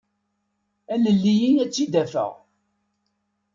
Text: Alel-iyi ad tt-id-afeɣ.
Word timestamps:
Alel-iyi 0.93 1.49
ad 1.63 1.69
tt-id-afeɣ. 1.69 2.31